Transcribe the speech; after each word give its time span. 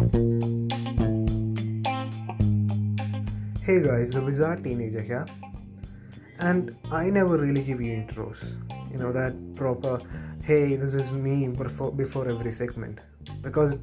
Hey 0.00 0.06
guys, 3.82 4.10
the 4.12 4.22
bizarre 4.24 4.56
teenager 4.56 5.02
here. 5.02 5.26
And 6.38 6.74
I 6.90 7.10
never 7.10 7.36
really 7.36 7.62
give 7.62 7.82
you 7.82 7.92
intros. 7.92 8.42
You 8.90 8.96
know, 8.96 9.12
that 9.12 9.34
proper, 9.56 10.00
hey, 10.42 10.76
this 10.76 10.94
is 10.94 11.12
me 11.12 11.48
before, 11.48 11.92
before 11.92 12.26
every 12.30 12.50
segment. 12.50 13.02
Because 13.42 13.76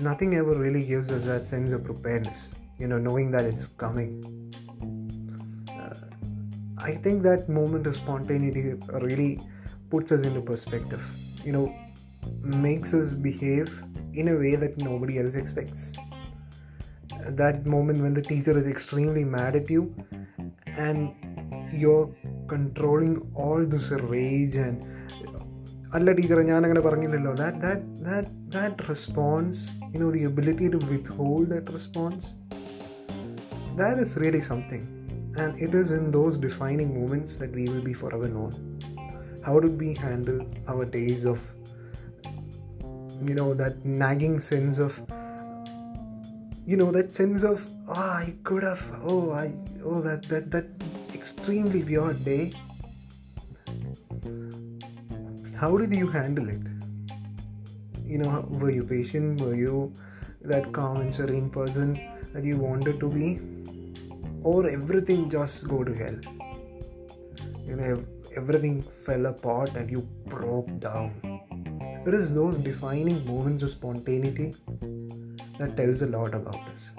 nothing 0.00 0.34
ever 0.34 0.56
really 0.56 0.84
gives 0.84 1.12
us 1.12 1.22
that 1.26 1.46
sense 1.46 1.70
of 1.70 1.84
preparedness, 1.84 2.48
you 2.80 2.88
know, 2.88 2.98
knowing 2.98 3.30
that 3.30 3.44
it's 3.44 3.68
coming. 3.68 4.52
Uh, 5.70 5.94
I 6.78 6.96
think 6.96 7.22
that 7.22 7.48
moment 7.48 7.86
of 7.86 7.94
spontaneity 7.94 8.74
really 8.88 9.40
puts 9.88 10.10
us 10.10 10.22
into 10.24 10.40
perspective, 10.40 11.08
you 11.44 11.52
know, 11.52 11.72
makes 12.42 12.92
us 12.92 13.12
behave 13.12 13.84
in 14.13 14.27
a 14.27 14.37
way 14.43 14.53
that 14.55 14.75
nobody 14.79 15.15
else 15.19 15.35
expects 15.35 15.83
that 17.41 17.65
moment 17.65 18.01
when 18.01 18.13
the 18.13 18.21
teacher 18.23 18.55
is 18.57 18.67
extremely 18.67 19.23
mad 19.35 19.55
at 19.55 19.69
you 19.69 19.83
and 20.77 20.99
you're 21.73 22.07
controlling 22.47 23.15
all 23.35 23.61
this 23.65 23.87
rage 24.09 24.57
and 24.67 24.77
അല്ല 25.95 26.11
ടീച്ചറെ 26.17 26.41
ഞാൻ 26.49 26.61
അങ്ങനെ 26.65 26.81
പറഞ്ഞില്ലല്ലോ 26.87 27.31
that 27.39 27.59
that 27.63 27.85
that 28.07 28.31
that 28.55 28.83
response 28.89 29.61
you 29.93 29.99
know 30.03 30.09
the 30.15 30.21
ability 30.27 30.67
to 30.75 30.79
with 30.91 31.13
hold 31.19 31.47
that 31.53 31.73
response 31.77 32.27
that 33.79 34.01
is 34.05 34.13
really 34.23 34.41
something 34.49 34.85
and 35.43 35.53
it 35.63 35.77
is 35.81 35.93
in 35.99 36.05
those 36.17 36.37
defining 36.45 36.93
moments 36.99 37.37
that 37.41 37.55
we 37.59 37.65
will 37.71 37.83
be 37.89 37.95
four 38.01 38.13
our 38.19 38.29
non 38.39 38.51
how 39.47 39.55
do 39.65 39.71
be 39.83 39.89
handle 40.03 40.37
our 40.73 40.85
days 40.97 41.25
of 41.33 41.45
you 43.22 43.34
know 43.34 43.54
that 43.54 43.84
nagging 43.84 44.40
sense 44.40 44.78
of 44.78 45.00
you 46.66 46.76
know 46.76 46.90
that 46.90 47.14
sense 47.14 47.42
of 47.44 47.66
oh, 47.88 47.92
i 47.92 48.34
could 48.42 48.62
have 48.62 48.82
oh 49.02 49.32
i 49.32 49.52
oh 49.84 50.00
that 50.00 50.22
that 50.28 50.50
that 50.50 50.66
extremely 51.24 51.82
weird 51.82 52.22
day. 52.24 52.52
How 55.60 55.76
did 55.78 55.94
you 55.94 56.08
handle 56.08 56.48
it? 56.48 56.66
You 58.04 58.18
know 58.18 58.32
were 58.62 58.70
you 58.70 58.84
patient? 58.84 59.40
Were 59.40 59.54
you 59.54 59.92
that 60.42 60.72
calm 60.72 61.00
and 61.00 61.14
serene 61.18 61.48
person 61.48 61.94
that 62.34 62.44
you 62.44 62.58
wanted 62.58 63.00
to 63.00 63.08
be? 63.08 63.28
Or 64.42 64.68
everything 64.68 65.30
just 65.30 65.66
go 65.66 65.82
to 65.84 65.94
hell? 66.02 66.18
You 67.66 67.76
know 67.76 68.04
everything 68.36 68.82
fell 68.82 69.26
apart 69.26 69.74
and 69.76 69.90
you 69.90 70.02
broke 70.26 70.68
down 70.80 71.33
it 72.06 72.12
is 72.12 72.34
those 72.34 72.58
defining 72.58 73.26
moments 73.26 73.62
of 73.62 73.70
spontaneity 73.70 74.54
that 75.58 75.74
tells 75.74 76.02
a 76.02 76.06
lot 76.06 76.34
about 76.34 76.68
us. 76.68 76.90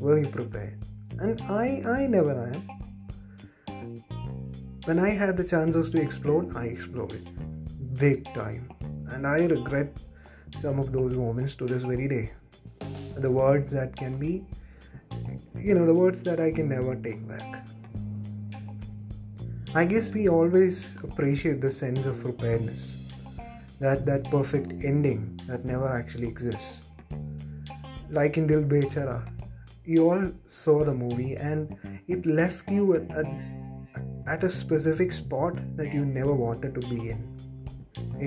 Were 0.00 0.18
you 0.18 0.28
prepared? 0.28 0.78
And 1.18 1.40
I, 1.42 1.82
I 1.84 2.06
never 2.06 2.30
am. 2.30 2.68
When 4.84 5.00
I 5.00 5.10
had 5.10 5.36
the 5.36 5.42
chances 5.42 5.90
to 5.90 6.00
explode, 6.00 6.56
I 6.56 6.66
exploded. 6.66 7.28
Big 7.98 8.24
time. 8.34 8.70
And 9.08 9.26
I 9.26 9.46
regret 9.46 9.98
some 10.60 10.78
of 10.78 10.92
those 10.92 11.12
moments 11.12 11.56
to 11.56 11.66
this 11.66 11.82
very 11.82 12.06
day. 12.06 12.32
The 13.16 13.30
words 13.30 13.72
that 13.72 13.96
can 13.96 14.16
be, 14.16 14.44
you 15.56 15.74
know, 15.74 15.86
the 15.86 15.94
words 15.94 16.22
that 16.22 16.38
I 16.38 16.52
can 16.52 16.68
never 16.68 16.94
take 16.94 17.26
back. 17.26 17.66
I 19.74 19.86
guess 19.86 20.10
we 20.10 20.28
always 20.28 20.94
appreciate 21.02 21.60
the 21.60 21.70
sense 21.70 22.06
of 22.06 22.22
preparedness 22.22 23.01
that 23.82 24.06
that 24.06 24.30
perfect 24.30 24.72
ending 24.84 25.22
that 25.48 25.64
never 25.64 25.88
actually 25.92 26.28
exists. 26.28 26.82
Like 28.10 28.36
in 28.36 28.46
Dil 28.46 28.62
Bechara, 28.62 29.20
you 29.84 30.08
all 30.08 30.30
saw 30.46 30.84
the 30.84 30.94
movie 30.94 31.34
and 31.34 31.76
it 32.06 32.24
left 32.24 32.70
you 32.70 32.94
at, 32.94 33.26
at, 34.26 34.44
a 34.44 34.50
specific 34.50 35.10
spot 35.10 35.54
that 35.76 35.92
you 35.92 36.04
never 36.04 36.32
wanted 36.32 36.74
to 36.80 36.86
be 36.88 37.10
in. 37.10 37.20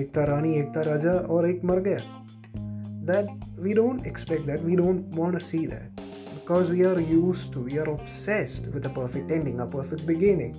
Ekta 0.00 0.28
Rani, 0.28 0.62
Ekta 0.62 0.84
Raja, 0.84 1.24
or 1.26 1.46
Ek 1.46 1.62
Mar 1.64 1.80
Gaya. 1.80 2.02
That 3.04 3.26
we 3.56 3.72
don't 3.72 4.04
expect 4.04 4.46
that, 4.46 4.62
we 4.62 4.76
don't 4.76 5.08
want 5.20 5.32
to 5.38 5.40
see 5.40 5.64
that 5.66 5.90
because 6.34 6.68
we 6.68 6.84
are 6.84 7.00
used 7.00 7.52
to, 7.54 7.60
we 7.60 7.78
are 7.78 7.88
obsessed 7.88 8.66
with 8.74 8.84
a 8.84 8.90
perfect 8.90 9.30
ending, 9.30 9.60
a 9.60 9.66
perfect 9.66 10.04
beginning. 10.06 10.54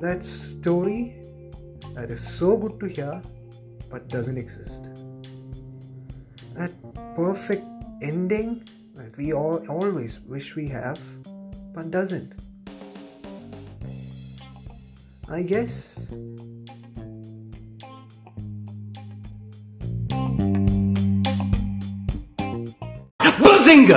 That 0.00 0.22
story 0.22 1.16
that 1.94 2.10
is 2.10 2.20
so 2.20 2.58
good 2.58 2.78
to 2.80 2.86
hear 2.86 3.22
but 3.90 4.08
doesn't 4.08 4.38
exist. 4.38 4.84
That 6.54 6.72
perfect 7.14 7.64
ending 8.02 8.68
that 8.94 9.16
we 9.16 9.32
all 9.32 9.64
always 9.68 10.20
wish 10.20 10.56
we 10.56 10.68
have 10.68 11.00
but 11.74 11.90
doesn't. 11.90 12.32
I 15.28 15.42
guess 15.42 15.98
Bazinga! 23.20 23.94